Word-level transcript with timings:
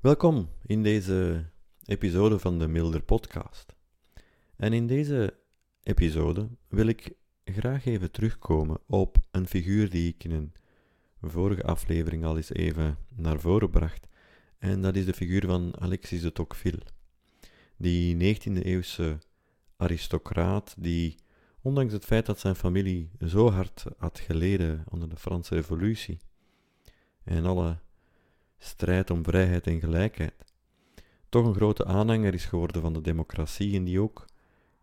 Welkom 0.00 0.48
in 0.66 0.82
deze 0.82 1.44
episode 1.84 2.38
van 2.38 2.58
de 2.58 2.68
Milder 2.68 3.02
Podcast. 3.02 3.74
En 4.56 4.72
in 4.72 4.86
deze 4.86 5.34
episode 5.82 6.48
wil 6.68 6.86
ik 6.86 7.12
graag 7.44 7.84
even 7.84 8.10
terugkomen 8.10 8.78
op 8.86 9.16
een 9.30 9.46
figuur 9.46 9.90
die 9.90 10.08
ik 10.08 10.24
in 10.24 10.30
een 10.30 10.52
vorige 11.20 11.62
aflevering 11.62 12.24
al 12.24 12.36
eens 12.36 12.52
even 12.52 12.98
naar 13.08 13.40
voren 13.40 13.70
bracht. 13.70 14.06
En 14.58 14.82
dat 14.82 14.96
is 14.96 15.04
de 15.04 15.12
figuur 15.12 15.46
van 15.46 15.80
Alexis 15.80 16.20
de 16.22 16.32
Tocqueville. 16.32 16.82
Die 17.76 18.36
19e-eeuwse 18.36 19.18
aristocraat 19.76 20.74
die, 20.78 21.14
ondanks 21.62 21.92
het 21.92 22.04
feit 22.04 22.26
dat 22.26 22.40
zijn 22.40 22.56
familie 22.56 23.10
zo 23.26 23.50
hard 23.50 23.84
had 23.96 24.18
geleden 24.18 24.84
onder 24.88 25.08
de 25.08 25.16
Franse 25.16 25.54
Revolutie 25.54 26.18
en 27.24 27.44
alle 27.44 27.78
strijd 28.62 29.10
om 29.10 29.24
vrijheid 29.24 29.66
en 29.66 29.80
gelijkheid, 29.80 30.34
toch 31.28 31.46
een 31.46 31.54
grote 31.54 31.84
aanhanger 31.84 32.34
is 32.34 32.44
geworden 32.44 32.82
van 32.82 32.92
de 32.92 33.00
democratie 33.00 33.76
en 33.76 33.84
die 33.84 34.00
ook 34.00 34.24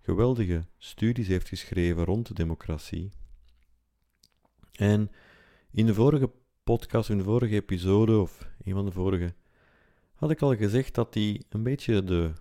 geweldige 0.02 0.66
studies 0.78 1.28
heeft 1.28 1.48
geschreven 1.48 2.06
rond 2.06 2.28
de 2.28 2.34
democratie. 2.34 3.10
En 4.72 5.12
in 5.72 5.86
de 5.86 5.94
vorige 5.94 6.32
podcast, 6.64 7.10
in 7.10 7.18
de 7.18 7.24
vorige 7.24 7.56
episode, 7.56 8.18
of 8.18 8.50
een 8.64 8.74
van 8.74 8.86
de 8.86 8.92
vorige, 8.92 9.34
had 10.14 10.32
ik 10.32 10.42
al 10.42 10.56
gezegd 10.56 10.96
dat 10.96 11.14
hij 11.14 11.42
een 11.50 11.64
beetje 11.64 12.04
de, 12.04 12.32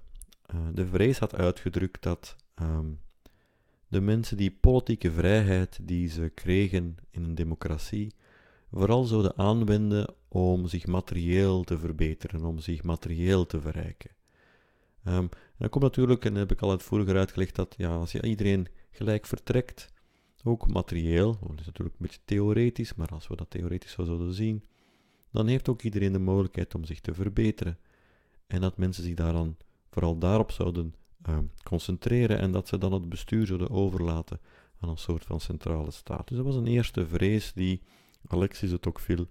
uh, 0.54 0.60
de 0.74 0.86
vrees 0.86 1.18
had 1.18 1.34
uitgedrukt 1.34 2.02
dat 2.02 2.36
um, 2.62 3.00
de 3.88 4.00
mensen 4.00 4.36
die 4.36 4.50
politieke 4.50 5.12
vrijheid 5.12 5.78
die 5.82 6.08
ze 6.08 6.30
kregen 6.34 6.96
in 7.10 7.24
een 7.24 7.34
democratie, 7.34 8.14
vooral 8.70 9.04
zouden 9.04 9.38
aanwenden 9.38 10.14
om 10.28 10.66
zich 10.66 10.86
materieel 10.86 11.64
te 11.64 11.78
verbeteren, 11.78 12.44
om 12.44 12.58
zich 12.58 12.82
materieel 12.82 13.46
te 13.46 13.60
verrijken. 13.60 14.10
Um, 15.04 15.28
dan 15.58 15.68
komt 15.68 15.84
natuurlijk, 15.84 16.24
en 16.24 16.34
heb 16.34 16.52
ik 16.52 16.60
al 16.60 16.78
vroeger 16.78 17.16
uitgelegd, 17.16 17.54
dat 17.54 17.74
ja, 17.78 17.96
als 17.96 18.12
je 18.12 18.22
iedereen 18.22 18.66
gelijk 18.90 19.26
vertrekt, 19.26 19.92
ook 20.44 20.72
materieel, 20.72 21.38
dat 21.40 21.60
is 21.60 21.66
natuurlijk 21.66 21.96
een 21.98 22.06
beetje 22.06 22.20
theoretisch, 22.24 22.94
maar 22.94 23.08
als 23.08 23.28
we 23.28 23.36
dat 23.36 23.50
theoretisch 23.50 23.92
zo 23.92 24.04
zouden 24.04 24.32
zien, 24.32 24.64
dan 25.30 25.46
heeft 25.46 25.68
ook 25.68 25.82
iedereen 25.82 26.12
de 26.12 26.18
mogelijkheid 26.18 26.74
om 26.74 26.84
zich 26.84 27.00
te 27.00 27.14
verbeteren. 27.14 27.78
En 28.46 28.60
dat 28.60 28.76
mensen 28.76 29.04
zich 29.04 29.14
daaraan, 29.14 29.56
vooral 29.90 30.18
daarop 30.18 30.50
zouden 30.50 30.94
uh, 31.28 31.38
concentreren 31.62 32.38
en 32.38 32.52
dat 32.52 32.68
ze 32.68 32.78
dan 32.78 32.92
het 32.92 33.08
bestuur 33.08 33.46
zouden 33.46 33.70
overlaten 33.70 34.40
aan 34.80 34.88
een 34.88 34.98
soort 34.98 35.24
van 35.24 35.40
centrale 35.40 35.90
staat. 35.90 36.28
Dus 36.28 36.36
dat 36.36 36.46
was 36.46 36.56
een 36.56 36.66
eerste 36.66 37.06
vrees 37.06 37.52
die 37.52 37.82
Alexis 38.26 38.70
de 38.70 38.80
Tocqueville 38.80 39.26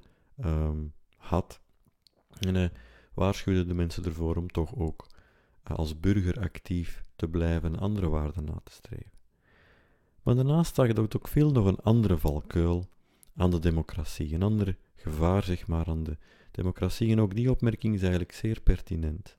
um, 0.45 0.93
had. 1.17 1.59
En 2.39 2.55
hij 2.55 2.71
waarschuwde 3.13 3.65
de 3.65 3.73
mensen 3.73 4.05
ervoor 4.05 4.35
om 4.35 4.47
toch 4.47 4.75
ook 4.75 5.07
als 5.63 5.99
burger 5.99 6.39
actief 6.39 7.03
te 7.15 7.27
blijven 7.27 7.73
en 7.73 7.79
andere 7.79 8.09
waarden 8.09 8.43
na 8.43 8.59
te 8.63 8.71
streven. 8.71 9.11
Maar 10.23 10.35
daarnaast 10.35 10.75
zag 10.75 10.97
ook 10.97 11.27
veel 11.27 11.51
nog 11.51 11.65
een 11.65 11.79
andere 11.79 12.17
valkuil 12.17 12.89
aan 13.35 13.51
de 13.51 13.59
democratie, 13.59 14.33
een 14.33 14.43
ander 14.43 14.77
gevaar 14.95 15.43
zeg 15.43 15.67
maar 15.67 15.85
aan 15.85 16.03
de 16.03 16.17
democratie. 16.51 17.11
En 17.11 17.19
ook 17.19 17.35
die 17.35 17.51
opmerking 17.51 17.93
is 17.93 18.01
eigenlijk 18.01 18.31
zeer 18.31 18.61
pertinent. 18.61 19.35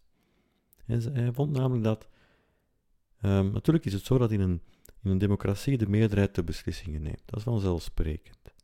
En 0.87 1.13
hij 1.15 1.33
vond 1.33 1.53
namelijk 1.53 1.85
dat, 1.85 2.09
um, 3.23 3.53
natuurlijk 3.53 3.85
is 3.85 3.93
het 3.93 4.05
zo 4.05 4.19
dat 4.19 4.31
in 4.31 4.41
een, 4.41 4.63
in 5.03 5.11
een 5.11 5.19
democratie 5.19 5.79
de 5.79 5.89
meerderheid 5.89 6.35
de 6.35 6.45
beslissingen 6.45 7.03
neemt. 7.03 7.23
Dat 7.25 7.39
is 7.39 7.45
vanzelfsprekend. 7.45 8.55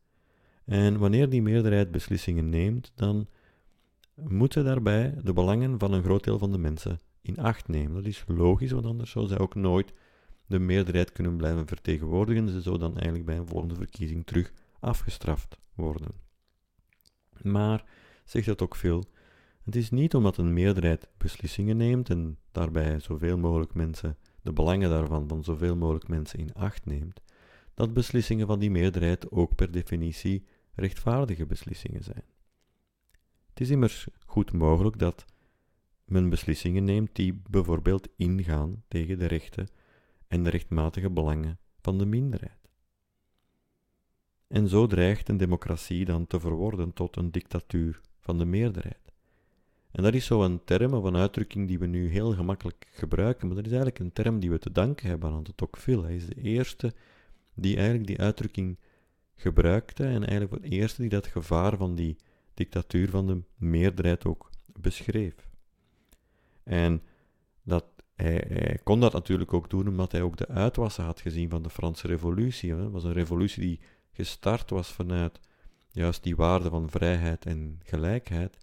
En 0.65 0.99
wanneer 0.99 1.29
die 1.29 1.43
meerderheid 1.43 1.91
beslissingen 1.91 2.49
neemt, 2.49 2.93
dan 2.95 3.29
moeten 4.15 4.65
daarbij 4.65 5.15
de 5.23 5.33
belangen 5.33 5.79
van 5.79 5.93
een 5.93 6.03
groot 6.03 6.25
deel 6.25 6.39
van 6.39 6.53
de 6.53 6.59
mensen 6.59 6.99
in 7.23 7.39
acht 7.39 7.69
nemen. 7.69 7.95
Dat 7.95 8.07
is 8.07 8.25
logisch, 8.27 8.71
want 8.71 8.87
anders 8.87 9.11
zou 9.11 9.27
zij 9.27 9.39
ook 9.39 9.55
nooit 9.55 9.93
de 10.47 10.59
meerderheid 10.59 11.13
kunnen 11.13 11.37
blijven 11.37 11.67
vertegenwoordigen. 11.67 12.49
Ze 12.49 12.61
zou 12.61 12.79
dan 12.79 12.95
eigenlijk 12.95 13.25
bij 13.25 13.37
een 13.37 13.47
volgende 13.47 13.75
verkiezing 13.75 14.27
terug 14.27 14.53
afgestraft 14.81 15.59
worden. 15.75 16.11
Maar, 17.43 17.85
zegt 18.25 18.47
dat 18.47 18.63
ook 18.63 18.77
veel, 18.77 19.05
het 19.65 19.77
is 19.77 19.91
niet 19.91 20.15
omdat 20.15 20.37
een 20.37 20.53
meerderheid 20.53 21.09
beslissingen 21.17 21.77
neemt 21.77 22.11
en 22.11 22.39
daarbij 22.53 23.01
zoveel 23.01 23.39
mogelijk 23.39 23.75
mensen, 23.75 24.17
de 24.43 24.53
belangen 24.53 24.91
daarvan 24.91 25.29
van 25.29 25.45
zoveel 25.45 25.77
mogelijk 25.77 26.09
mensen 26.09 26.39
in 26.39 26.55
acht 26.55 26.87
neemt, 26.87 27.21
dat 27.75 27.93
beslissingen 27.93 28.47
van 28.47 28.59
die 28.59 28.71
meerderheid 28.71 29.31
ook 29.31 29.55
per 29.55 29.71
definitie 29.71 30.47
rechtvaardige 30.75 31.47
beslissingen 31.47 32.03
zijn. 32.03 32.25
Het 33.49 33.61
is 33.61 33.71
immers 33.71 34.09
goed 34.27 34.53
mogelijk 34.53 34.99
dat 34.99 35.25
men 36.05 36.29
beslissingen 36.29 36.85
neemt 36.85 37.15
die 37.17 37.43
bijvoorbeeld 37.51 38.09
ingaan 38.17 38.83
tegen 38.89 39.19
de 39.19 39.27
rechten 39.27 39.69
en 40.29 40.43
de 40.43 40.51
rechtmatige 40.51 41.11
belangen 41.11 41.59
van 41.81 41.99
de 41.99 42.07
minderheid. 42.07 42.71
En 44.47 44.69
zo 44.69 44.87
dreigt 44.87 45.29
een 45.29 45.37
democratie 45.37 46.05
dan 46.05 46.27
te 46.27 46.41
verworden 46.41 46.93
tot 46.93 47.17
een 47.17 47.31
dictatuur 47.31 48.01
van 48.21 48.39
de 48.39 48.45
meerderheid. 48.45 49.13
En 49.91 50.03
dat 50.03 50.15
is 50.15 50.27
zo 50.27 50.43
een 50.43 50.65
term 50.65 50.93
of 50.93 51.05
een 51.05 51.17
uitdrukking 51.17 51.69
die 51.69 51.79
we 51.79 51.87
nu 51.87 52.09
heel 52.09 52.35
gemakkelijk 52.35 52.89
gebruiken, 52.91 53.47
maar 53.47 53.57
dat 53.57 53.67
is 53.67 53.73
eigenlijk 53.73 54.01
een 54.01 54.13
term 54.13 54.41
die 54.41 54.51
we 54.51 54.59
te 54.59 54.73
danken 54.73 55.09
hebben 55.09 55.33
aan 55.33 55.43
de 55.43 55.55
Tocqueville. 55.55 56.03
Hij 56.03 56.17
is 56.17 56.27
de 56.27 56.35
eerste 56.35 56.95
die 57.55 57.77
eigenlijk 57.77 58.07
die 58.07 58.21
uitdrukking 58.21 58.79
gebruikte 59.43 60.05
en 60.05 60.27
eigenlijk 60.27 60.49
voor 60.49 60.63
het 60.63 60.73
eerste 60.73 61.01
die 61.01 61.11
dat 61.11 61.27
gevaar 61.27 61.77
van 61.77 61.95
die 61.95 62.17
dictatuur 62.55 63.11
van 63.11 63.27
de 63.27 63.43
meerderheid 63.57 64.25
ook 64.25 64.51
beschreef. 64.67 65.35
En 66.63 67.03
dat, 67.63 67.85
hij, 68.15 68.81
kon 68.83 69.01
dat 69.01 69.13
natuurlijk 69.13 69.53
ook 69.55 69.71
doen 69.71 69.89
omdat 69.89 70.13
hij 70.13 70.23
ook 70.23 70.37
de 70.37 70.49
uitwassen 70.49 71.05
had 71.05 71.21
gezien 71.21 71.51
van 71.51 71.63
de 71.63 71.71
Franse 71.71 72.07
Revolutie. 72.07 72.75
Het 72.75 72.91
was 72.91 73.05
een 73.05 73.13
revolutie 73.13 73.63
die 73.63 73.81
gestart 74.13 74.71
was 74.71 74.93
vanuit 74.93 75.41
juist 75.91 76.23
die 76.23 76.37
waarde 76.37 76.69
van 76.69 76.91
vrijheid 76.91 77.47
en 77.47 77.81
gelijkheid, 77.85 78.57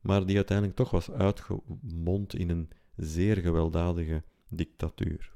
maar 0.00 0.26
die 0.26 0.36
uiteindelijk 0.36 0.76
toch 0.76 0.90
was 0.90 1.10
uitgemond 1.10 2.34
in 2.34 2.48
een 2.48 2.70
zeer 2.96 3.36
gewelddadige 3.36 4.22
dictatuur. 4.48 5.32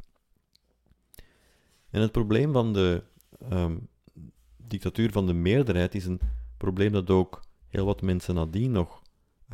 En 1.90 2.00
het 2.00 2.12
probleem 2.12 2.52
van 2.52 2.72
de 2.72 3.02
um, 3.52 3.88
dictatuur 4.66 5.12
van 5.12 5.26
de 5.26 5.32
meerderheid 5.32 5.94
is 5.94 6.06
een 6.06 6.20
probleem 6.56 6.92
dat 6.92 7.10
ook 7.10 7.42
heel 7.66 7.84
wat 7.84 8.02
mensen 8.02 8.34
nadien 8.34 8.70
nog 8.70 9.02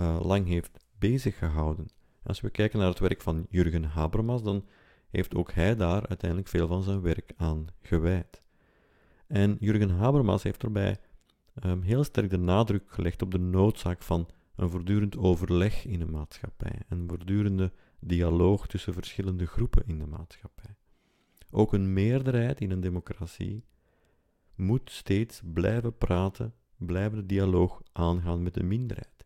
uh, 0.00 0.20
lang 0.22 0.46
heeft 0.46 0.78
bezig 0.98 1.38
gehouden. 1.38 1.88
Als 2.22 2.40
we 2.40 2.50
kijken 2.50 2.78
naar 2.78 2.88
het 2.88 2.98
werk 2.98 3.22
van 3.22 3.46
Jurgen 3.50 3.84
Habermas, 3.84 4.42
dan 4.42 4.64
heeft 5.10 5.34
ook 5.34 5.52
hij 5.52 5.76
daar 5.76 6.06
uiteindelijk 6.06 6.50
veel 6.50 6.66
van 6.66 6.82
zijn 6.82 7.00
werk 7.00 7.32
aan 7.36 7.66
gewijd. 7.82 8.42
En 9.26 9.56
Jurgen 9.60 9.90
Habermas 9.90 10.42
heeft 10.42 10.60
daarbij 10.60 11.00
um, 11.64 11.82
heel 11.82 12.04
sterk 12.04 12.30
de 12.30 12.38
nadruk 12.38 12.84
gelegd 12.86 13.22
op 13.22 13.30
de 13.30 13.38
noodzaak 13.38 14.02
van 14.02 14.28
een 14.56 14.70
voortdurend 14.70 15.16
overleg 15.16 15.84
in 15.84 15.98
de 15.98 16.06
maatschappij, 16.06 16.82
een 16.88 17.08
voortdurende 17.08 17.72
dialoog 18.00 18.66
tussen 18.66 18.92
verschillende 18.92 19.46
groepen 19.46 19.82
in 19.86 19.98
de 19.98 20.06
maatschappij. 20.06 20.76
Ook 21.50 21.72
een 21.72 21.92
meerderheid 21.92 22.60
in 22.60 22.70
een 22.70 22.80
democratie 22.80 23.64
moet 24.58 24.90
steeds 24.90 25.40
blijven 25.52 25.98
praten, 25.98 26.54
blijven 26.76 27.18
de 27.18 27.26
dialoog 27.26 27.82
aangaan 27.92 28.42
met 28.42 28.54
de 28.54 28.62
minderheid. 28.62 29.24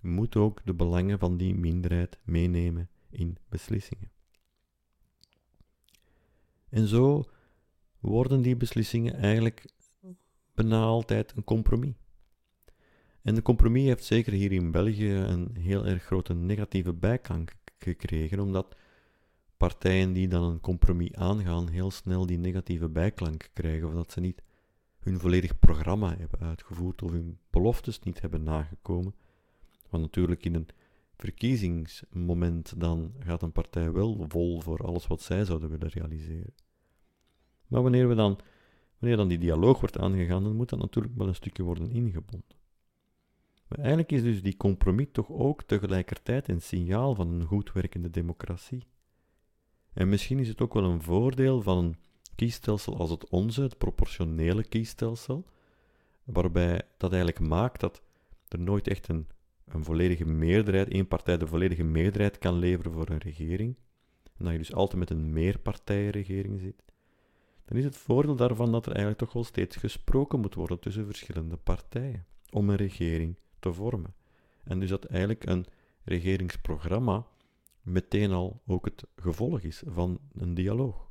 Moet 0.00 0.36
ook 0.36 0.60
de 0.64 0.74
belangen 0.74 1.18
van 1.18 1.36
die 1.36 1.54
minderheid 1.54 2.18
meenemen 2.24 2.88
in 3.10 3.36
beslissingen. 3.48 4.10
En 6.68 6.86
zo 6.86 7.24
worden 8.00 8.42
die 8.42 8.56
beslissingen 8.56 9.14
eigenlijk 9.14 9.64
bijna 10.54 10.82
altijd 10.82 11.32
een 11.36 11.44
compromis. 11.44 11.94
En 13.22 13.34
de 13.34 13.42
compromis 13.42 13.84
heeft 13.84 14.04
zeker 14.04 14.32
hier 14.32 14.52
in 14.52 14.70
België 14.70 15.12
een 15.12 15.56
heel 15.58 15.86
erg 15.86 16.02
grote 16.02 16.34
negatieve 16.34 16.92
bijklank 16.92 17.56
gekregen, 17.78 18.40
omdat 18.40 18.76
partijen 19.56 20.12
die 20.12 20.28
dan 20.28 20.42
een 20.42 20.60
compromis 20.60 21.14
aangaan 21.14 21.68
heel 21.68 21.90
snel 21.90 22.26
die 22.26 22.38
negatieve 22.38 22.88
bijklank 22.88 23.50
krijgen, 23.52 23.88
of 23.88 23.94
dat 23.94 24.12
ze 24.12 24.20
niet 24.20 24.42
hun 25.00 25.18
volledig 25.18 25.58
programma 25.58 26.16
hebben 26.16 26.40
uitgevoerd 26.40 27.02
of 27.02 27.10
hun 27.10 27.38
beloftes 27.50 28.00
niet 28.00 28.20
hebben 28.20 28.42
nagekomen. 28.42 29.14
Want 29.88 30.02
natuurlijk 30.02 30.44
in 30.44 30.54
een 30.54 30.68
verkiezingsmoment 31.16 32.80
dan 32.80 33.12
gaat 33.18 33.42
een 33.42 33.52
partij 33.52 33.92
wel 33.92 34.24
vol 34.28 34.60
voor 34.60 34.78
alles 34.78 35.06
wat 35.06 35.22
zij 35.22 35.44
zouden 35.44 35.70
willen 35.70 35.88
realiseren. 35.88 36.54
Maar 37.66 37.82
wanneer, 37.82 38.08
we 38.08 38.14
dan, 38.14 38.38
wanneer 38.98 39.16
dan 39.16 39.28
die 39.28 39.38
dialoog 39.38 39.80
wordt 39.80 39.98
aangegaan, 39.98 40.42
dan 40.42 40.56
moet 40.56 40.68
dat 40.68 40.78
natuurlijk 40.78 41.16
wel 41.16 41.28
een 41.28 41.34
stukje 41.34 41.62
worden 41.62 41.90
ingebonden. 41.90 42.58
Maar 43.68 43.78
eigenlijk 43.78 44.12
is 44.12 44.22
dus 44.22 44.42
die 44.42 44.56
compromis 44.56 45.06
toch 45.12 45.30
ook 45.30 45.62
tegelijkertijd 45.62 46.48
een 46.48 46.62
signaal 46.62 47.14
van 47.14 47.28
een 47.28 47.44
goed 47.44 47.72
werkende 47.72 48.10
democratie. 48.10 48.86
En 49.92 50.08
misschien 50.08 50.38
is 50.38 50.48
het 50.48 50.60
ook 50.60 50.74
wel 50.74 50.84
een 50.84 51.02
voordeel 51.02 51.62
van 51.62 51.78
een 51.78 51.96
kiesstelsel 52.34 52.98
als 52.98 53.10
het 53.10 53.28
onze, 53.28 53.62
het 53.62 53.78
proportionele 53.78 54.64
kiesstelsel, 54.64 55.46
waarbij 56.24 56.82
dat 56.96 57.12
eigenlijk 57.12 57.48
maakt 57.48 57.80
dat 57.80 58.02
er 58.48 58.60
nooit 58.60 58.88
echt 58.88 59.08
een 59.08 59.28
een 59.74 59.84
volledige 59.84 60.24
meerderheid, 60.24 60.88
één 60.88 61.08
partij 61.08 61.36
de 61.36 61.46
volledige 61.46 61.82
meerderheid 61.82 62.38
kan 62.38 62.58
leveren 62.58 62.92
voor 62.92 63.08
een 63.08 63.18
regering, 63.18 63.76
en 64.36 64.44
dat 64.44 64.52
je 64.52 64.58
dus 64.58 64.74
altijd 64.74 64.98
met 64.98 65.10
een 65.10 65.32
meerpartijenregering 65.32 66.60
zit, 66.60 66.82
dan 67.64 67.78
is 67.78 67.84
het 67.84 67.96
voordeel 67.96 68.36
daarvan 68.36 68.72
dat 68.72 68.86
er 68.86 68.92
eigenlijk 68.92 69.18
toch 69.20 69.32
wel 69.32 69.44
steeds 69.44 69.76
gesproken 69.76 70.40
moet 70.40 70.54
worden 70.54 70.80
tussen 70.80 71.06
verschillende 71.06 71.56
partijen 71.56 72.26
om 72.50 72.70
een 72.70 72.76
regering 72.76 73.36
te 73.58 73.72
vormen. 73.72 74.14
En 74.64 74.80
dus 74.80 74.88
dat 74.88 75.04
eigenlijk 75.04 75.46
een 75.46 75.66
regeringsprogramma 76.04 77.26
meteen 77.82 78.30
al 78.30 78.62
ook 78.66 78.84
het 78.84 79.04
gevolg 79.16 79.60
is 79.60 79.82
van 79.86 80.20
een 80.32 80.54
dialoog. 80.54 81.09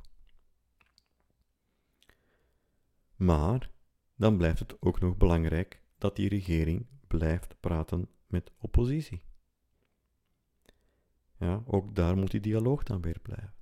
Maar 3.20 3.70
dan 4.16 4.36
blijft 4.36 4.58
het 4.58 4.76
ook 4.82 5.00
nog 5.00 5.16
belangrijk 5.16 5.82
dat 5.98 6.16
die 6.16 6.28
regering 6.28 6.86
blijft 7.06 7.60
praten 7.60 8.08
met 8.26 8.52
oppositie. 8.58 9.22
Ja, 11.38 11.62
ook 11.66 11.94
daar 11.94 12.16
moet 12.16 12.30
die 12.30 12.40
dialoog 12.40 12.82
dan 12.82 13.00
weer 13.00 13.18
blijven. 13.22 13.54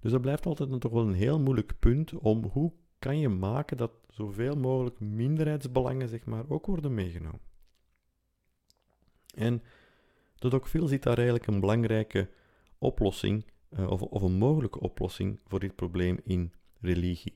Dus 0.00 0.10
dat 0.12 0.20
blijft 0.20 0.46
altijd 0.46 0.70
een, 0.70 0.78
toch 0.78 0.92
wel 0.92 1.06
een 1.06 1.14
heel 1.14 1.40
moeilijk 1.40 1.78
punt 1.78 2.14
om 2.14 2.44
hoe 2.44 2.72
kan 2.98 3.18
je 3.18 3.28
maken 3.28 3.76
dat 3.76 3.92
zoveel 4.08 4.56
mogelijk 4.56 5.00
minderheidsbelangen 5.00 6.08
zeg 6.08 6.24
maar, 6.24 6.48
ook 6.48 6.66
worden 6.66 6.94
meegenomen. 6.94 7.40
En 9.34 9.62
de 10.34 10.60
veel 10.62 10.86
ziet 10.86 11.02
daar 11.02 11.16
eigenlijk 11.16 11.46
een 11.46 11.60
belangrijke 11.60 12.30
oplossing, 12.78 13.46
uh, 13.70 13.90
of, 13.90 14.02
of 14.02 14.22
een 14.22 14.38
mogelijke 14.38 14.80
oplossing 14.80 15.40
voor 15.46 15.60
dit 15.60 15.74
probleem 15.74 16.20
in 16.24 16.52
religie. 16.80 17.34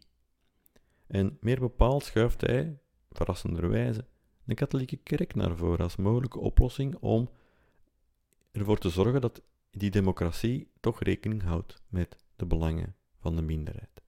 En 1.09 1.39
meer 1.41 1.61
bepaald 1.61 2.05
schuift 2.05 2.41
hij, 2.41 2.79
verrassenderwijze, 3.11 4.07
de 4.45 4.55
katholieke 4.55 4.97
kerk 4.97 5.35
naar 5.35 5.57
voren 5.57 5.85
als 5.85 5.97
mogelijke 5.97 6.39
oplossing 6.39 6.97
om 6.97 7.31
ervoor 8.53 8.79
te 8.79 8.91
zorgen 8.91 9.21
dat 9.21 9.43
die 9.71 9.91
democratie 9.91 10.71
toch 10.81 11.03
rekening 11.03 11.43
houdt 11.43 11.83
met 11.89 12.17
de 12.37 12.47
belangen 12.47 12.95
van 13.19 13.37
de 13.37 13.43
minderheid. 13.43 14.03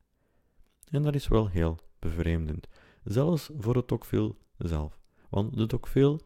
En 0.91 1.03
dat 1.03 1.15
is 1.15 1.29
wel 1.29 1.49
heel 1.49 1.79
bevreemdend, 1.99 2.69
zelfs 3.05 3.51
voor 3.59 3.77
het 3.77 3.87
Tocqueville 3.87 4.35
zelf. 4.59 4.99
Want 5.31 5.57
de 5.57 5.67
Tocqueville, 5.67 6.21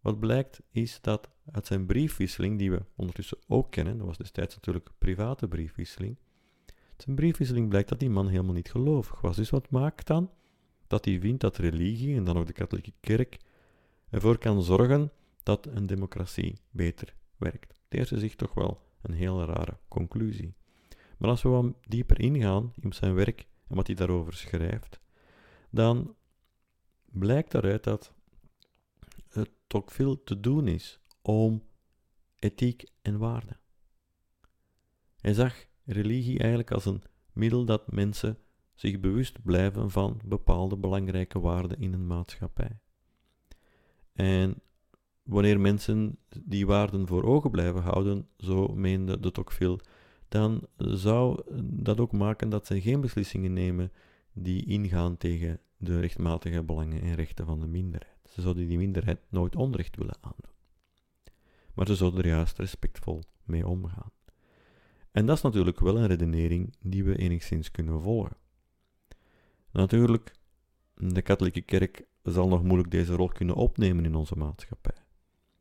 wat 0.00 0.20
blijkt, 0.20 0.60
is 0.70 1.00
dat 1.00 1.30
uit 1.52 1.66
zijn 1.66 1.86
briefwisseling, 1.86 2.58
die 2.58 2.70
we 2.70 2.82
ondertussen 2.96 3.38
ook 3.46 3.70
kennen, 3.70 3.98
dat 3.98 4.06
was 4.06 4.18
destijds 4.18 4.54
natuurlijk 4.54 4.90
private 4.98 5.48
briefwisseling, 5.48 6.18
zijn 7.02 7.16
briefwisseling 7.16 7.68
blijkt 7.68 7.88
dat 7.88 7.98
die 7.98 8.10
man 8.10 8.28
helemaal 8.28 8.54
niet 8.54 8.70
gelovig 8.70 9.20
was. 9.20 9.36
Dus 9.36 9.50
wat 9.50 9.70
maakt 9.70 10.06
dan? 10.06 10.30
Dat 10.86 11.04
hij 11.04 11.20
vindt 11.20 11.40
dat 11.40 11.56
religie, 11.56 12.16
en 12.16 12.24
dan 12.24 12.36
ook 12.36 12.46
de 12.46 12.52
katholieke 12.52 12.92
kerk, 13.00 13.38
ervoor 14.10 14.38
kan 14.38 14.62
zorgen 14.62 15.12
dat 15.42 15.66
een 15.66 15.86
democratie 15.86 16.58
beter 16.70 17.14
werkt. 17.36 17.68
Het 17.68 17.98
eerste 17.98 18.16
is 18.16 18.36
toch 18.36 18.54
wel 18.54 18.86
een 19.02 19.14
heel 19.14 19.44
rare 19.44 19.78
conclusie. 19.88 20.54
Maar 21.18 21.30
als 21.30 21.42
we 21.42 21.48
wat 21.48 21.74
dieper 21.88 22.20
ingaan 22.20 22.72
in 22.80 22.92
zijn 22.92 23.14
werk 23.14 23.46
en 23.66 23.76
wat 23.76 23.86
hij 23.86 23.96
daarover 23.96 24.34
schrijft, 24.34 25.00
dan 25.70 26.14
blijkt 27.04 27.50
daaruit 27.50 27.84
dat 27.84 28.12
het 29.28 29.50
toch 29.66 29.92
veel 29.92 30.22
te 30.22 30.40
doen 30.40 30.68
is 30.68 31.00
om 31.22 31.62
ethiek 32.38 32.84
en 33.02 33.18
waarde. 33.18 33.56
Hij 35.20 35.34
zag 35.34 35.64
religie 35.92 36.38
eigenlijk 36.38 36.70
als 36.70 36.84
een 36.84 37.02
middel 37.32 37.64
dat 37.64 37.92
mensen 37.92 38.38
zich 38.74 39.00
bewust 39.00 39.42
blijven 39.42 39.90
van 39.90 40.20
bepaalde 40.24 40.76
belangrijke 40.76 41.40
waarden 41.40 41.80
in 41.80 41.92
een 41.92 42.06
maatschappij. 42.06 42.78
En 44.12 44.62
wanneer 45.22 45.60
mensen 45.60 46.18
die 46.44 46.66
waarden 46.66 47.06
voor 47.06 47.24
ogen 47.24 47.50
blijven 47.50 47.82
houden, 47.82 48.28
zo 48.38 48.68
meende 48.68 49.20
de 49.20 49.30
Tocqueville, 49.30 49.80
dan 50.28 50.66
zou 50.76 51.42
dat 51.62 52.00
ook 52.00 52.12
maken 52.12 52.48
dat 52.48 52.66
ze 52.66 52.80
geen 52.80 53.00
beslissingen 53.00 53.52
nemen 53.52 53.92
die 54.32 54.64
ingaan 54.64 55.16
tegen 55.16 55.60
de 55.76 56.00
rechtmatige 56.00 56.62
belangen 56.62 57.02
en 57.02 57.14
rechten 57.14 57.46
van 57.46 57.60
de 57.60 57.66
minderheid. 57.66 58.18
Ze 58.24 58.40
zouden 58.40 58.68
die 58.68 58.78
minderheid 58.78 59.20
nooit 59.28 59.56
onrecht 59.56 59.96
willen 59.96 60.16
aandoen. 60.20 60.54
Maar 61.74 61.86
ze 61.86 61.96
zouden 61.96 62.20
er 62.20 62.28
juist 62.28 62.58
respectvol 62.58 63.22
mee 63.44 63.66
omgaan. 63.66 64.10
En 65.12 65.26
dat 65.26 65.36
is 65.36 65.42
natuurlijk 65.42 65.80
wel 65.80 65.98
een 65.98 66.06
redenering 66.06 66.74
die 66.80 67.04
we 67.04 67.16
enigszins 67.16 67.70
kunnen 67.70 68.02
volgen. 68.02 68.36
Natuurlijk, 69.72 70.34
de 70.94 71.22
katholieke 71.22 71.60
kerk 71.60 72.04
zal 72.22 72.48
nog 72.48 72.62
moeilijk 72.62 72.90
deze 72.90 73.14
rol 73.14 73.28
kunnen 73.28 73.54
opnemen 73.54 74.04
in 74.04 74.14
onze 74.14 74.36
maatschappij. 74.36 74.96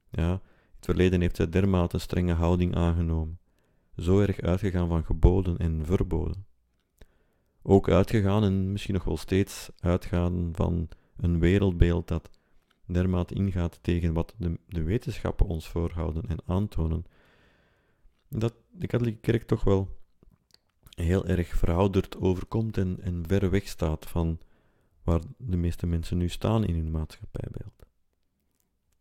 Ja, 0.10 0.32
in 0.32 0.40
het 0.76 0.86
verleden 0.86 1.22
heeft 1.22 1.36
zij 1.36 1.50
dermate 1.50 1.98
strenge 1.98 2.34
houding 2.34 2.76
aangenomen, 2.76 3.40
zo 3.98 4.20
erg 4.20 4.42
uitgegaan 4.42 4.88
van 4.88 5.04
geboden 5.04 5.58
en 5.58 5.86
verboden. 5.86 6.46
Ook 7.62 7.90
uitgegaan 7.90 8.44
en 8.44 8.72
misschien 8.72 8.94
nog 8.94 9.04
wel 9.04 9.18
steeds 9.18 9.70
uitgaan 9.80 10.50
van 10.54 10.90
een 11.18 11.40
wereldbeeld 11.40 12.08
dat 12.08 12.30
dermate 12.86 13.34
ingaat 13.34 13.80
tegen 13.82 14.14
wat 14.14 14.34
de, 14.38 14.60
de 14.68 14.84
wetenschappen 14.84 15.46
ons 15.46 15.68
voorhouden 15.68 16.24
en 16.28 16.38
aantonen, 16.46 17.06
dat 18.30 18.54
de 18.72 18.88
katholieke 18.88 19.20
kerk 19.20 19.44
toch 19.44 19.64
wel 19.64 19.98
heel 20.90 21.26
erg 21.26 21.48
verouderd 21.48 22.18
overkomt 22.18 22.78
en, 22.78 22.98
en 23.02 23.24
ver 23.28 23.50
weg 23.50 23.68
staat 23.68 24.06
van 24.06 24.40
waar 25.04 25.22
de 25.38 25.58
meeste 25.58 25.88
mensen 25.88 26.18
nu 26.18 26.30
staan 26.30 26.66
in 26.66 26.76
hun 26.76 26.92
maatschappijbeeld. 26.92 27.74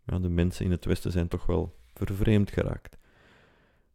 De 0.04 0.28
mensen 0.28 0.64
in 0.64 0.70
het 0.70 0.84
Westen 0.84 1.12
zijn 1.12 1.28
toch 1.28 1.46
wel 1.46 1.78
vervreemd 1.92 2.50
geraakt. 2.50 2.98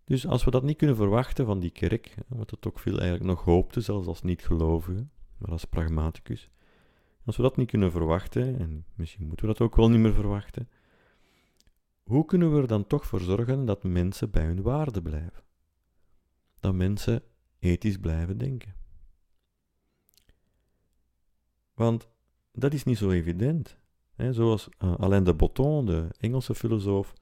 Dus 0.04 0.28
als 0.28 0.44
we 0.44 0.52
dat 0.52 0.64
niet 0.64 0.78
kunnen 0.78 0.96
verwachten 0.96 1.46
van 1.46 1.60
die 1.60 1.70
kerk, 1.70 2.16
wat 2.28 2.52
het 2.52 2.68
ook 2.68 2.80
veel 2.80 3.00
eigenlijk 3.00 3.30
nog 3.30 3.44
hoopte, 3.44 3.82
zelfs 3.82 4.08
als 4.08 4.22
niet-gelovige, 4.22 5.08
maar 5.38 5.52
als 5.52 5.66
pragmaticus, 5.66 6.50
als 7.26 7.38
we 7.38 7.44
dat 7.44 7.58
niet 7.58 7.70
kunnen 7.70 7.92
verwachten, 7.92 8.60
en 8.60 8.86
misschien 8.96 9.28
moeten 9.28 9.46
we 9.46 9.52
dat 9.52 9.62
ook 9.62 9.76
wel 9.76 9.90
niet 9.90 10.00
meer 10.00 10.14
verwachten, 10.14 10.70
hoe 12.04 12.26
kunnen 12.26 12.54
we 12.54 12.62
er 12.62 12.68
dan 12.68 12.88
toch 12.88 13.06
voor 13.06 13.20
zorgen 13.20 13.66
dat 13.66 13.84
mensen 13.84 14.30
bij 14.30 14.46
hun 14.46 14.62
waarde 14.62 15.02
blijven? 15.02 15.44
Dat 16.64 16.74
mensen 16.74 17.24
ethisch 17.60 17.98
blijven 17.98 18.38
denken. 18.38 18.76
Want 21.74 22.08
dat 22.52 22.74
is 22.74 22.84
niet 22.84 22.98
zo 22.98 23.10
evident. 23.10 23.78
Hè? 24.14 24.34
Zoals 24.34 24.70
uh, 24.80 24.96
Alain 24.96 25.24
de 25.24 25.34
Botton, 25.34 25.86
de 25.86 26.08
Engelse 26.20 26.56
filosoof, 26.56 27.14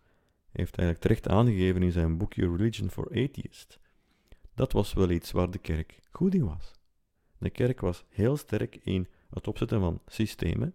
heeft 0.52 0.78
eigenlijk 0.78 1.00
terecht 1.00 1.28
aangegeven 1.28 1.84
in 1.84 1.92
zijn 1.92 2.18
boekje 2.18 2.56
Religion 2.56 2.90
for 2.90 3.06
Atheists. 3.06 3.80
Dat 4.54 4.72
was 4.72 4.94
wel 4.94 5.10
iets 5.10 5.32
waar 5.32 5.52
de 5.52 5.60
kerk 5.60 6.00
goed 6.12 6.34
in 6.34 6.46
was. 6.46 6.72
De 7.38 7.50
kerk 7.50 7.80
was 7.80 8.04
heel 8.10 8.38
sterk 8.38 8.76
in 8.76 9.08
het 9.30 9.48
opzetten 9.48 9.80
van 9.80 10.02
systemen 10.08 10.74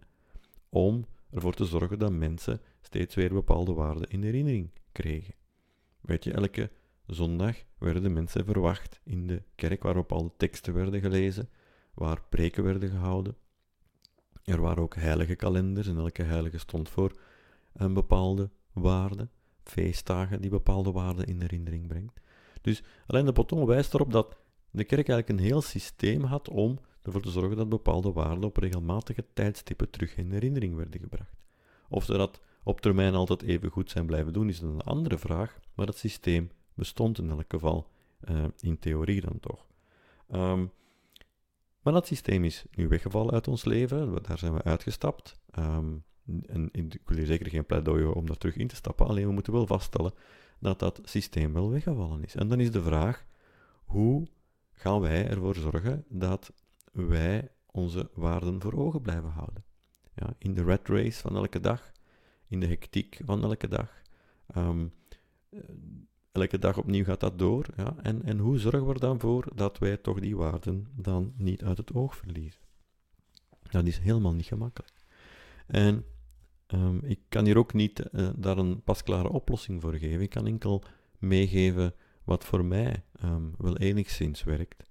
om 0.69 1.05
ervoor 1.29 1.53
te 1.53 1.65
zorgen 1.65 1.99
dat 1.99 2.11
mensen 2.11 2.61
steeds 2.81 3.15
weer 3.15 3.33
bepaalde 3.33 3.73
waarden 3.73 4.09
in 4.09 4.23
herinnering 4.23 4.69
kregen. 4.91 5.33
Weet 6.01 6.23
je, 6.23 6.33
elke 6.33 6.71
zondag 7.07 7.55
werden 7.77 8.13
mensen 8.13 8.45
verwacht 8.45 8.99
in 9.03 9.27
de 9.27 9.43
kerk 9.55 9.83
waar 9.83 9.93
bepaalde 9.93 10.31
teksten 10.37 10.73
werden 10.73 11.01
gelezen, 11.01 11.49
waar 11.93 12.21
preken 12.29 12.63
werden 12.63 12.89
gehouden. 12.89 13.35
Er 14.43 14.61
waren 14.61 14.83
ook 14.83 14.95
heilige 14.95 15.35
kalenders 15.35 15.87
en 15.87 15.97
elke 15.97 16.23
heilige 16.23 16.57
stond 16.57 16.89
voor 16.89 17.19
een 17.73 17.93
bepaalde 17.93 18.49
waarde, 18.73 19.27
feestdagen 19.63 20.41
die 20.41 20.49
bepaalde 20.49 20.91
waarden 20.91 21.25
in 21.25 21.41
herinnering 21.41 21.87
brengt. 21.87 22.19
Dus 22.61 22.83
alleen 23.07 23.25
de 23.25 23.31
Poton 23.31 23.65
wijst 23.65 23.93
erop 23.93 24.11
dat 24.11 24.37
de 24.71 24.83
kerk 24.83 25.09
eigenlijk 25.09 25.29
een 25.39 25.45
heel 25.45 25.61
systeem 25.61 26.23
had 26.23 26.49
om 26.49 26.79
ervoor 27.01 27.21
te 27.21 27.31
zorgen 27.31 27.57
dat 27.57 27.69
bepaalde 27.69 28.11
waarden 28.11 28.43
op 28.43 28.57
regelmatige 28.57 29.25
tijdstippen 29.33 29.89
terug 29.89 30.15
in 30.15 30.31
herinnering 30.31 30.75
werden 30.75 30.99
gebracht. 30.99 31.35
Of 31.89 32.05
ze 32.05 32.13
dat 32.17 32.41
op 32.63 32.81
termijn 32.81 33.13
altijd 33.13 33.41
even 33.41 33.69
goed 33.69 33.89
zijn 33.89 34.05
blijven 34.05 34.33
doen, 34.33 34.49
is 34.49 34.61
een 34.61 34.81
andere 34.81 35.17
vraag, 35.17 35.59
maar 35.73 35.87
het 35.87 35.97
systeem 35.97 36.49
bestond 36.77 37.17
in 37.17 37.29
elk 37.29 37.45
geval, 37.47 37.89
uh, 38.29 38.45
in 38.59 38.79
theorie 38.79 39.21
dan 39.21 39.39
toch. 39.39 39.67
Um, 40.31 40.71
maar 41.81 41.93
dat 41.93 42.07
systeem 42.07 42.43
is 42.43 42.65
nu 42.71 42.87
weggevallen 42.87 43.33
uit 43.33 43.47
ons 43.47 43.65
leven, 43.65 44.23
daar 44.23 44.37
zijn 44.37 44.53
we 44.53 44.63
uitgestapt. 44.63 45.39
Um, 45.59 46.03
en 46.45 46.69
ik 46.71 47.01
wil 47.05 47.17
hier 47.17 47.25
zeker 47.25 47.49
geen 47.49 47.65
pleidooi 47.65 48.05
om 48.05 48.25
daar 48.25 48.37
terug 48.37 48.55
in 48.55 48.67
te 48.67 48.75
stappen, 48.75 49.07
alleen 49.07 49.25
we 49.25 49.31
moeten 49.31 49.53
wel 49.53 49.67
vaststellen 49.67 50.13
dat 50.59 50.79
dat 50.79 50.99
systeem 51.03 51.53
wel 51.53 51.69
weggevallen 51.69 52.23
is. 52.23 52.35
En 52.35 52.47
dan 52.47 52.59
is 52.59 52.71
de 52.71 52.81
vraag, 52.81 53.25
hoe 53.85 54.27
gaan 54.71 54.99
wij 54.99 55.27
ervoor 55.27 55.55
zorgen 55.55 56.05
dat 56.09 56.53
wij 56.91 57.51
onze 57.65 58.09
waarden 58.13 58.61
voor 58.61 58.73
ogen 58.73 59.01
blijven 59.01 59.29
houden? 59.29 59.63
Ja, 60.15 60.33
in 60.37 60.53
de 60.53 60.63
red 60.63 60.87
race 60.87 61.21
van 61.21 61.35
elke 61.35 61.59
dag, 61.59 61.91
in 62.47 62.59
de 62.59 62.67
hectiek 62.67 63.21
van 63.25 63.43
elke 63.43 63.67
dag. 63.67 64.01
Um, 64.55 64.93
elke 66.37 66.59
dag 66.59 66.77
opnieuw 66.77 67.03
gaat 67.03 67.19
dat 67.19 67.39
door. 67.39 67.65
Ja? 67.75 67.95
En, 68.01 68.23
en 68.23 68.37
hoe 68.37 68.57
zorgen 68.57 68.85
we 68.85 68.93
er 68.93 68.99
dan 68.99 69.19
voor 69.19 69.47
dat 69.55 69.77
wij 69.77 69.97
toch 69.97 70.19
die 70.19 70.37
waarden 70.37 70.87
dan 70.95 71.33
niet 71.37 71.63
uit 71.63 71.77
het 71.77 71.93
oog 71.93 72.15
verliezen? 72.15 72.61
Dat 73.71 73.85
is 73.85 73.97
helemaal 73.97 74.33
niet 74.33 74.45
gemakkelijk. 74.45 74.93
En 75.67 76.05
Ehm, 76.67 76.97
ik 77.03 77.19
kan 77.29 77.45
hier 77.45 77.57
ook 77.57 77.73
niet 77.73 78.03
uh, 78.11 78.29
daar 78.35 78.57
een 78.57 78.81
pasklare 78.83 79.29
oplossing 79.29 79.81
voor 79.81 79.93
geven. 79.93 80.21
Ik 80.21 80.29
kan 80.29 80.47
enkel 80.47 80.83
meegeven 81.19 81.93
wat 82.23 82.45
voor 82.45 82.65
mij 82.65 83.03
um, 83.23 83.53
wel 83.57 83.77
enigszins 83.77 84.43
werkt. 84.43 84.89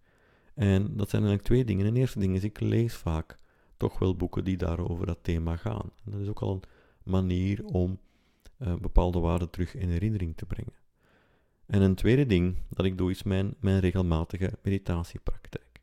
En 0.54 0.96
dat 0.96 1.10
zijn 1.10 1.22
eigenlijk 1.22 1.42
twee 1.42 1.64
dingen. 1.64 1.86
En 1.86 1.96
eerste 1.96 2.18
ding 2.18 2.34
is, 2.34 2.44
ik 2.44 2.60
lees 2.60 2.94
vaak 2.94 3.38
toch 3.76 3.98
wel 3.98 4.16
boeken 4.16 4.44
die 4.44 4.56
daarover 4.56 5.06
dat 5.06 5.18
thema 5.22 5.56
gaan. 5.56 5.90
Dat 6.04 6.20
is 6.20 6.28
ook 6.28 6.40
al 6.40 6.52
een 6.52 6.62
manier 7.02 7.64
om 7.64 7.98
uh, 8.58 8.74
bepaalde 8.74 9.18
waarden 9.18 9.50
terug 9.50 9.74
in 9.74 9.88
herinnering 9.88 10.36
te 10.36 10.46
brengen. 10.46 10.72
En 11.66 11.82
een 11.82 11.94
tweede 11.94 12.26
ding 12.26 12.56
dat 12.68 12.86
ik 12.86 12.98
doe, 12.98 13.10
is 13.10 13.22
mijn, 13.22 13.54
mijn 13.60 13.80
regelmatige 13.80 14.58
meditatiepraktijk. 14.62 15.80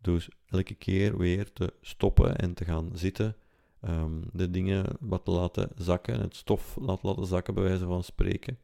Dus 0.00 0.28
elke 0.46 0.74
keer 0.74 1.18
weer 1.18 1.52
te 1.52 1.72
stoppen 1.80 2.36
en 2.36 2.54
te 2.54 2.64
gaan 2.64 2.90
zitten, 2.92 3.36
um, 3.88 4.22
de 4.32 4.50
dingen 4.50 4.96
wat 5.00 5.26
laten 5.26 5.70
zakken, 5.76 6.20
het 6.20 6.36
stof 6.36 6.76
laten, 6.80 7.08
laten 7.08 7.26
zakken, 7.26 7.54
bij 7.54 7.62
wijze 7.62 7.86
van 7.86 8.04
spreken. 8.04 8.58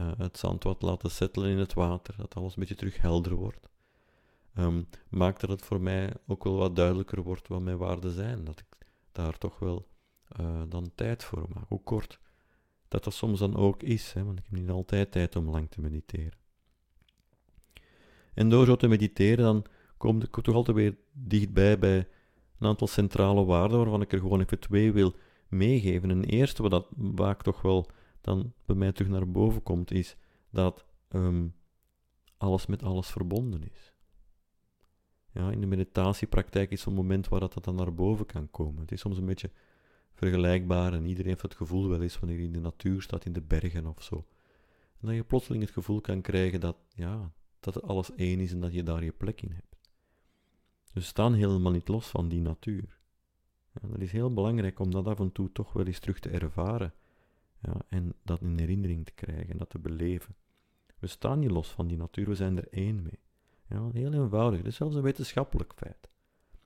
Uh, 0.00 0.12
het 0.16 0.38
zand 0.38 0.62
wat 0.62 0.82
laten 0.82 1.10
settelen 1.10 1.50
in 1.50 1.58
het 1.58 1.74
water, 1.74 2.14
dat 2.16 2.34
alles 2.34 2.54
een 2.54 2.60
beetje 2.60 2.74
terug 2.74 3.00
helder 3.00 3.34
wordt. 3.34 3.68
Um, 4.58 4.88
maakt 5.08 5.40
dat 5.40 5.50
het 5.50 5.62
voor 5.62 5.80
mij 5.80 6.12
ook 6.26 6.44
wel 6.44 6.56
wat 6.56 6.76
duidelijker 6.76 7.22
wordt 7.22 7.48
wat 7.48 7.60
mijn 7.60 7.78
waarden 7.78 8.12
zijn. 8.12 8.44
Dat 8.44 8.58
ik 8.58 8.86
daar 9.12 9.38
toch 9.38 9.58
wel 9.58 9.88
uh, 10.40 10.62
dan 10.68 10.90
tijd 10.94 11.24
voor 11.24 11.46
maak. 11.54 11.68
Hoe 11.68 11.82
kort 11.82 12.20
dat 12.90 13.04
dat 13.04 13.14
soms 13.14 13.38
dan 13.38 13.56
ook 13.56 13.82
is, 13.82 14.12
hè, 14.12 14.24
want 14.24 14.38
ik 14.38 14.44
heb 14.50 14.60
niet 14.60 14.70
altijd 14.70 15.12
tijd 15.12 15.36
om 15.36 15.50
lang 15.50 15.70
te 15.70 15.80
mediteren. 15.80 16.38
En 18.34 18.48
door 18.48 18.66
zo 18.66 18.76
te 18.76 18.88
mediteren, 18.88 19.44
dan 19.44 19.64
kom 19.96 20.22
ik 20.22 20.36
toch 20.42 20.54
altijd 20.54 20.76
weer 20.76 20.96
dichtbij 21.12 21.78
bij 21.78 22.08
een 22.58 22.66
aantal 22.68 22.86
centrale 22.86 23.44
waarden, 23.44 23.78
waarvan 23.78 24.00
ik 24.00 24.12
er 24.12 24.18
gewoon 24.18 24.40
even 24.40 24.58
twee 24.58 24.92
wil 24.92 25.14
meegeven. 25.48 26.10
En 26.10 26.24
eerste, 26.24 26.62
wat 26.62 26.70
dat 26.70 26.88
vaak 27.14 27.42
toch 27.42 27.62
wel 27.62 27.90
dan 28.20 28.52
bij 28.64 28.76
mij 28.76 28.92
terug 28.92 29.10
naar 29.10 29.30
boven 29.30 29.62
komt, 29.62 29.90
is 29.90 30.16
dat 30.50 30.84
um, 31.08 31.54
alles 32.36 32.66
met 32.66 32.82
alles 32.82 33.08
verbonden 33.08 33.70
is. 33.72 33.94
Ja, 35.32 35.50
in 35.50 35.60
de 35.60 35.66
meditatiepraktijk 35.66 36.70
is 36.70 36.80
zo'n 36.80 36.94
moment 36.94 37.28
waar 37.28 37.40
dat, 37.40 37.52
dat 37.52 37.64
dan 37.64 37.74
naar 37.74 37.94
boven 37.94 38.26
kan 38.26 38.50
komen. 38.50 38.80
Het 38.80 38.92
is 38.92 39.00
soms 39.00 39.18
een 39.18 39.26
beetje 39.26 39.50
vergelijkbaar 40.20 40.92
en 40.92 41.06
iedereen 41.06 41.30
heeft 41.30 41.42
het 41.42 41.54
gevoel 41.54 41.88
wel 41.88 42.02
eens 42.02 42.18
wanneer 42.18 42.38
je 42.38 42.44
in 42.44 42.52
de 42.52 42.60
natuur 42.60 43.02
staat, 43.02 43.24
in 43.24 43.32
de 43.32 43.40
bergen 43.40 43.86
of 43.86 44.02
zo. 44.02 44.16
En 45.00 45.06
dat 45.06 45.14
je 45.14 45.24
plotseling 45.24 45.62
het 45.62 45.72
gevoel 45.72 46.00
kan 46.00 46.20
krijgen 46.20 46.60
dat, 46.60 46.76
ja, 46.94 47.32
dat 47.60 47.82
alles 47.82 48.14
één 48.14 48.40
is 48.40 48.52
en 48.52 48.60
dat 48.60 48.72
je 48.72 48.82
daar 48.82 49.04
je 49.04 49.12
plek 49.12 49.42
in 49.42 49.52
hebt. 49.52 49.76
Dus 50.92 51.06
staan 51.06 51.34
helemaal 51.34 51.72
niet 51.72 51.88
los 51.88 52.06
van 52.06 52.28
die 52.28 52.40
natuur. 52.40 52.98
Ja, 53.72 53.88
dat 53.88 54.00
is 54.00 54.12
heel 54.12 54.32
belangrijk 54.32 54.78
om 54.78 54.90
dat 54.90 55.06
af 55.06 55.20
en 55.20 55.32
toe 55.32 55.52
toch 55.52 55.72
wel 55.72 55.86
eens 55.86 55.98
terug 55.98 56.18
te 56.18 56.28
ervaren. 56.28 56.94
Ja, 57.62 57.74
en 57.88 58.14
dat 58.22 58.40
in 58.40 58.58
herinnering 58.58 59.04
te 59.04 59.12
krijgen 59.12 59.50
en 59.50 59.58
dat 59.58 59.70
te 59.70 59.78
beleven. 59.78 60.36
We 60.98 61.06
staan 61.06 61.38
niet 61.38 61.50
los 61.50 61.68
van 61.68 61.86
die 61.86 61.96
natuur, 61.96 62.28
we 62.28 62.34
zijn 62.34 62.56
er 62.56 62.68
één 62.70 63.02
mee. 63.02 63.18
Ja, 63.68 63.90
heel 63.92 64.12
eenvoudig, 64.12 64.58
dat 64.58 64.68
is 64.68 64.76
zelfs 64.76 64.94
een 64.94 65.02
wetenschappelijk 65.02 65.72
feit. 65.76 66.10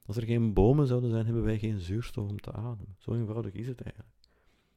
Als 0.06 0.16
er 0.16 0.22
geen 0.22 0.52
bomen 0.52 0.86
zouden 0.86 1.10
zijn, 1.10 1.24
hebben 1.24 1.44
wij 1.44 1.58
geen 1.58 1.80
zuurstof 1.80 2.28
om 2.28 2.40
te 2.40 2.52
ademen. 2.52 2.96
Zo 2.98 3.14
eenvoudig 3.14 3.52
is 3.52 3.66
het 3.66 3.80
eigenlijk. 3.80 4.14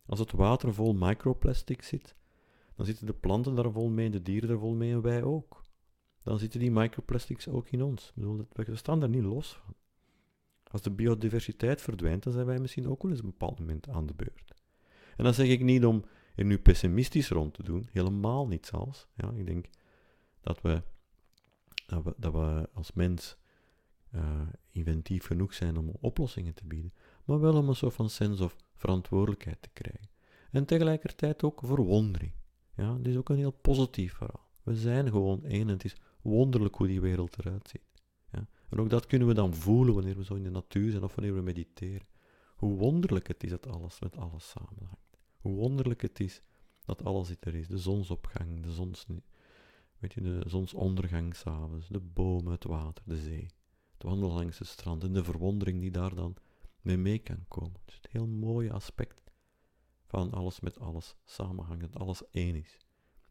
Als 0.05 0.19
het 0.19 0.31
water 0.31 0.73
vol 0.73 0.93
microplastic 0.93 1.81
zit, 1.81 2.15
dan 2.75 2.85
zitten 2.85 3.05
de 3.05 3.13
planten 3.13 3.55
daar 3.55 3.71
vol 3.71 3.89
mee, 3.89 4.09
de 4.09 4.21
dieren 4.21 4.49
daar 4.49 4.59
vol 4.59 4.75
mee 4.75 4.91
en 4.91 5.01
wij 5.01 5.23
ook. 5.23 5.65
Dan 6.23 6.39
zitten 6.39 6.59
die 6.59 6.71
microplastics 6.71 7.47
ook 7.47 7.69
in 7.69 7.83
ons. 7.83 8.13
We 8.15 8.75
staan 8.75 8.99
daar 8.99 9.09
niet 9.09 9.23
los 9.23 9.53
van. 9.53 9.75
Als 10.63 10.81
de 10.81 10.91
biodiversiteit 10.91 11.81
verdwijnt, 11.81 12.23
dan 12.23 12.33
zijn 12.33 12.45
wij 12.45 12.59
misschien 12.59 12.87
ook 12.87 13.01
wel 13.01 13.11
eens 13.11 13.19
op 13.19 13.25
een 13.25 13.35
bepaald 13.37 13.59
moment 13.59 13.89
aan 13.89 14.05
de 14.05 14.13
beurt. 14.13 14.53
En 15.17 15.23
dan 15.23 15.33
zeg 15.33 15.47
ik 15.47 15.63
niet 15.63 15.85
om 15.85 16.05
er 16.35 16.45
nu 16.45 16.59
pessimistisch 16.59 17.29
rond 17.29 17.53
te 17.53 17.63
doen, 17.63 17.87
helemaal 17.91 18.47
niet 18.47 18.65
zelfs. 18.65 19.07
Ja, 19.15 19.31
ik 19.31 19.45
denk 19.45 19.65
dat 20.41 20.61
we, 20.61 20.83
dat 21.87 22.03
we, 22.03 22.13
dat 22.17 22.33
we 22.33 22.69
als 22.73 22.93
mens 22.93 23.37
uh, 24.15 24.41
inventief 24.71 25.25
genoeg 25.25 25.53
zijn 25.53 25.77
om 25.77 25.91
oplossingen 25.99 26.53
te 26.53 26.65
bieden, 26.65 26.93
maar 27.25 27.39
wel 27.39 27.57
om 27.57 27.69
een 27.69 27.75
soort 27.75 27.93
van 27.93 28.09
sense 28.09 28.43
of 28.43 28.55
verantwoordelijkheid 28.75 29.61
te 29.61 29.69
krijgen. 29.73 30.09
En 30.51 30.65
tegelijkertijd 30.65 31.43
ook 31.43 31.61
verwondering. 31.63 32.31
Ja, 32.75 32.95
dit 32.95 33.07
is 33.07 33.17
ook 33.17 33.29
een 33.29 33.37
heel 33.37 33.51
positief 33.51 34.13
verhaal. 34.13 34.49
We 34.63 34.75
zijn 34.75 35.09
gewoon 35.09 35.43
één 35.43 35.61
en 35.61 35.67
het 35.67 35.83
is 35.83 35.95
wonderlijk 36.21 36.75
hoe 36.75 36.87
die 36.87 37.01
wereld 37.01 37.37
eruit 37.37 37.67
ziet. 37.69 38.03
Ja? 38.31 38.47
En 38.69 38.79
ook 38.79 38.89
dat 38.89 39.05
kunnen 39.05 39.27
we 39.27 39.33
dan 39.33 39.53
voelen 39.53 39.93
wanneer 39.93 40.17
we 40.17 40.23
zo 40.23 40.35
in 40.35 40.43
de 40.43 40.49
natuur 40.49 40.91
zijn 40.91 41.03
of 41.03 41.15
wanneer 41.15 41.35
we 41.35 41.41
mediteren. 41.41 42.07
Hoe 42.55 42.77
wonderlijk 42.77 43.27
het 43.27 43.43
is 43.43 43.49
dat 43.49 43.67
alles 43.67 43.99
met 43.99 44.17
alles 44.17 44.49
samenhangt. 44.49 45.17
Hoe 45.37 45.55
wonderlijk 45.55 46.01
het 46.01 46.19
is 46.19 46.41
dat 46.85 47.03
alles 47.03 47.35
er 47.39 47.55
is. 47.55 47.67
De 47.67 47.77
zonsopgang, 47.77 48.63
de, 48.63 48.71
zons, 48.71 49.05
weet 49.99 50.13
je, 50.13 50.21
de 50.21 50.43
zonsondergang 50.45 51.35
s'avonds, 51.35 51.87
de 51.87 51.99
bomen, 51.99 52.51
het 52.51 52.63
water, 52.63 53.03
de 53.05 53.17
zee 53.17 53.47
het 53.97 54.05
wandelen 54.05 54.35
langs 54.35 54.59
het 54.59 54.67
strand 54.67 55.03
en 55.03 55.13
de 55.13 55.23
verwondering 55.23 55.79
die 55.79 55.91
daar 55.91 56.15
dan 56.15 56.35
mee 56.81 56.97
mee 56.97 57.19
kan 57.19 57.45
komen. 57.47 57.79
Het 57.85 57.93
is 57.93 57.95
een 58.01 58.09
heel 58.11 58.27
mooi 58.27 58.69
aspect 58.69 59.21
van 60.05 60.31
alles 60.31 60.59
met 60.59 60.79
alles 60.79 61.15
samenhangen, 61.23 61.91
dat 61.91 62.01
alles 62.01 62.29
één 62.31 62.55
is. 62.55 62.77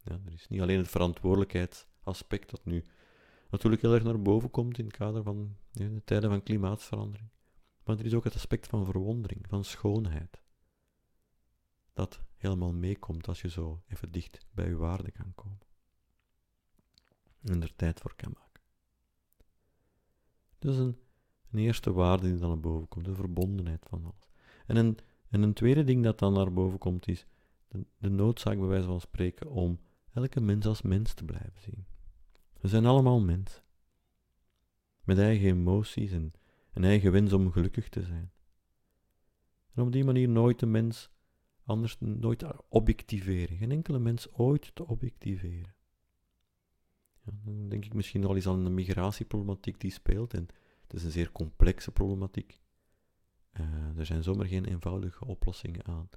Ja, 0.03 0.19
er 0.25 0.33
is 0.33 0.47
niet 0.47 0.61
alleen 0.61 0.77
het 0.77 0.87
verantwoordelijkheidsaspect 0.87 2.49
dat 2.49 2.65
nu 2.65 2.83
natuurlijk 3.49 3.81
heel 3.81 3.93
erg 3.93 4.03
naar 4.03 4.21
boven 4.21 4.49
komt 4.49 4.77
in 4.77 4.85
het 4.85 4.97
kader 4.97 5.23
van 5.23 5.57
de 5.71 6.01
tijden 6.05 6.29
van 6.29 6.43
klimaatverandering, 6.43 7.29
maar 7.83 7.99
er 7.99 8.05
is 8.05 8.13
ook 8.13 8.23
het 8.23 8.35
aspect 8.35 8.67
van 8.67 8.85
verwondering, 8.85 9.45
van 9.47 9.63
schoonheid, 9.63 10.41
dat 11.93 12.21
helemaal 12.35 12.73
meekomt 12.73 13.27
als 13.27 13.41
je 13.41 13.49
zo 13.49 13.81
even 13.87 14.11
dicht 14.11 14.45
bij 14.51 14.67
je 14.67 14.75
waarde 14.75 15.11
kan 15.11 15.31
komen 15.35 15.65
en 17.41 17.61
er 17.61 17.75
tijd 17.75 17.99
voor 17.99 18.15
kan 18.15 18.31
maken. 18.33 18.46
Dat 20.59 20.73
is 20.73 20.79
een, 20.79 20.97
eerste 21.53 21.91
waarde 21.91 22.29
die 22.29 22.37
dan 22.37 22.49
naar 22.49 22.59
boven 22.59 22.87
komt, 22.87 23.05
de 23.05 23.15
verbondenheid 23.15 23.85
van 23.89 24.03
alles. 24.03 24.29
En 24.65 24.75
een, 24.75 24.97
en 25.29 25.41
een 25.41 25.53
tweede 25.53 25.83
ding 25.83 26.03
dat 26.03 26.19
dan 26.19 26.33
naar 26.33 26.53
boven 26.53 26.79
komt 26.79 27.07
is 27.07 27.25
de, 27.67 27.85
de 27.97 28.09
noodzaak, 28.09 28.57
bij 28.57 28.67
wijze 28.67 28.87
van 28.87 29.01
spreken, 29.01 29.49
om 29.49 29.79
elke 30.13 30.41
mens 30.41 30.65
als 30.65 30.81
mens 30.81 31.13
te 31.13 31.23
blijven 31.23 31.61
zien. 31.61 31.85
We 32.61 32.67
zijn 32.67 32.85
allemaal 32.85 33.19
mensen. 33.19 33.63
Met 35.03 35.17
eigen 35.17 35.47
emoties 35.47 36.11
en 36.11 36.33
een 36.73 36.83
eigen 36.83 37.11
wens 37.11 37.33
om 37.33 37.51
gelukkig 37.51 37.89
te 37.89 38.03
zijn. 38.03 38.31
En 39.73 39.83
op 39.83 39.91
die 39.91 40.03
manier 40.03 40.29
nooit 40.29 40.59
de 40.59 40.65
mens 40.65 41.09
anders 41.63 41.95
nooit 41.99 42.43
objectiveren. 42.69 43.57
Geen 43.57 43.71
enkele 43.71 43.99
mens 43.99 44.33
ooit 44.33 44.75
te 44.75 44.87
objectiveren 44.87 45.75
dan 47.43 47.69
denk 47.69 47.85
ik 47.85 47.93
misschien 47.93 48.25
al 48.25 48.35
eens 48.35 48.47
aan 48.47 48.63
de 48.63 48.69
migratieproblematiek 48.69 49.79
die 49.79 49.91
speelt. 49.91 50.33
En 50.33 50.47
het 50.81 50.93
is 50.93 51.03
een 51.03 51.11
zeer 51.11 51.31
complexe 51.31 51.91
problematiek. 51.91 52.61
Uh, 53.59 53.97
er 53.97 54.05
zijn 54.05 54.23
zomaar 54.23 54.47
geen 54.47 54.65
eenvoudige 54.65 55.25
oplossingen 55.25 55.85
aan. 55.85 56.09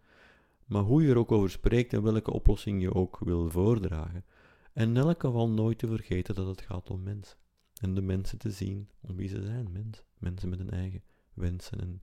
Maar 0.67 0.83
hoe 0.83 1.03
je 1.03 1.11
er 1.11 1.19
ook 1.19 1.33
over 1.33 1.51
spreekt 1.51 1.93
en 1.93 2.03
welke 2.03 2.33
oplossing 2.33 2.83
je 2.83 2.95
ook 2.95 3.19
wil 3.19 3.51
voordragen. 3.51 4.25
En 4.73 4.89
in 4.89 4.97
elk 4.97 5.21
geval 5.21 5.49
nooit 5.49 5.79
te 5.79 5.87
vergeten 5.87 6.35
dat 6.35 6.47
het 6.47 6.61
gaat 6.61 6.91
om 6.91 7.03
mensen. 7.03 7.39
En 7.81 7.95
de 7.95 8.03
mensen 8.03 8.39
te 8.39 8.51
zien 8.51 8.89
om 9.01 9.17
wie 9.17 9.29
ze 9.29 9.43
zijn, 9.43 9.73
mensen. 9.73 10.05
Mensen 10.19 10.49
met 10.49 10.59
hun 10.59 10.71
eigen 10.71 11.03
wensen 11.35 11.81
en 11.81 12.01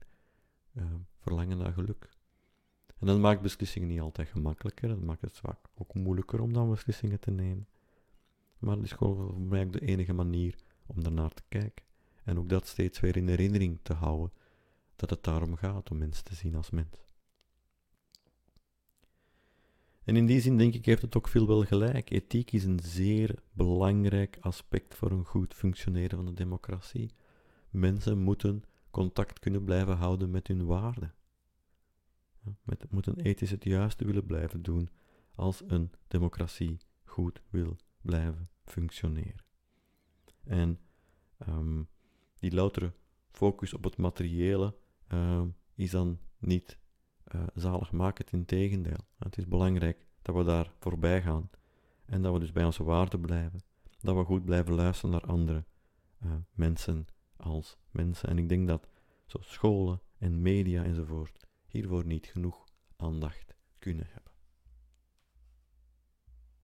uh, 0.72 0.84
verlangen 1.18 1.58
naar 1.58 1.72
geluk. 1.72 2.10
En 2.98 3.06
dat 3.06 3.18
maakt 3.18 3.42
beslissingen 3.42 3.88
niet 3.88 4.00
altijd 4.00 4.28
gemakkelijker, 4.28 4.88
dat 4.88 5.00
maakt 5.00 5.20
het 5.20 5.38
vaak 5.38 5.58
ook 5.74 5.94
moeilijker 5.94 6.40
om 6.40 6.52
dan 6.52 6.70
beslissingen 6.70 7.20
te 7.20 7.30
nemen. 7.30 7.68
Maar 8.58 8.76
het 8.76 8.84
is 8.84 8.92
gewoon 8.92 9.16
voor 9.16 9.40
mij 9.40 9.70
de 9.70 9.80
enige 9.80 10.12
manier 10.12 10.54
om 10.86 11.02
daarnaar 11.02 11.34
te 11.34 11.42
kijken. 11.48 11.84
En 12.24 12.38
ook 12.38 12.48
dat 12.48 12.66
steeds 12.66 13.00
weer 13.00 13.16
in 13.16 13.28
herinnering 13.28 13.78
te 13.82 13.92
houden, 13.92 14.32
dat 14.96 15.10
het 15.10 15.24
daarom 15.24 15.56
gaat 15.56 15.90
om 15.90 15.98
mensen 15.98 16.24
te 16.24 16.34
zien 16.34 16.54
als 16.54 16.70
mens. 16.70 17.06
En 20.04 20.16
in 20.16 20.26
die 20.26 20.40
zin 20.40 20.56
denk 20.56 20.74
ik 20.74 20.86
heeft 20.86 21.02
het 21.02 21.16
ook 21.16 21.28
veel 21.28 21.46
wel 21.46 21.64
gelijk. 21.64 22.10
Ethiek 22.10 22.52
is 22.52 22.64
een 22.64 22.80
zeer 22.82 23.42
belangrijk 23.52 24.36
aspect 24.40 24.94
voor 24.94 25.10
een 25.10 25.24
goed 25.24 25.54
functioneren 25.54 26.16
van 26.16 26.26
de 26.26 26.34
democratie. 26.34 27.10
Mensen 27.70 28.18
moeten 28.18 28.62
contact 28.90 29.38
kunnen 29.38 29.64
blijven 29.64 29.96
houden 29.96 30.30
met 30.30 30.46
hun 30.46 30.66
waarden. 30.66 31.14
Met, 32.62 32.90
moeten 32.90 33.20
ethisch 33.20 33.50
het 33.50 33.64
juiste 33.64 34.04
willen 34.04 34.26
blijven 34.26 34.62
doen 34.62 34.88
als 35.34 35.62
een 35.66 35.90
democratie 36.08 36.76
goed 37.04 37.40
wil 37.50 37.76
blijven 38.00 38.48
functioneren. 38.64 39.44
En 40.44 40.78
um, 41.48 41.88
die 42.38 42.54
loutere 42.54 42.92
focus 43.30 43.74
op 43.74 43.84
het 43.84 43.96
materiële 43.96 44.76
um, 45.12 45.56
is 45.74 45.90
dan 45.90 46.18
niet 46.38 46.78
uh, 47.34 47.42
zaligmakend, 47.54 48.32
in 48.32 48.44
tegendeel. 48.44 49.06
Het 49.18 49.38
is 49.38 49.46
belangrijk 49.46 50.06
dat 50.22 50.34
we 50.34 50.44
daar 50.44 50.72
voorbij 50.78 51.22
gaan 51.22 51.50
en 52.04 52.22
dat 52.22 52.32
we 52.32 52.38
dus 52.38 52.52
bij 52.52 52.64
onze 52.64 52.84
waarden 52.84 53.20
blijven. 53.20 53.60
Dat 54.00 54.16
we 54.16 54.24
goed 54.24 54.44
blijven 54.44 54.74
luisteren 54.74 55.10
naar 55.10 55.26
andere 55.26 55.64
uh, 56.24 56.32
mensen 56.52 57.06
als 57.36 57.78
mensen. 57.90 58.28
En 58.28 58.38
ik 58.38 58.48
denk 58.48 58.68
dat 58.68 58.88
zo 59.26 59.38
scholen 59.40 60.00
en 60.18 60.42
media 60.42 60.84
enzovoort 60.84 61.46
hiervoor 61.66 62.06
niet 62.06 62.26
genoeg 62.26 62.64
aandacht 62.96 63.54
kunnen 63.78 64.06
hebben. 64.08 64.27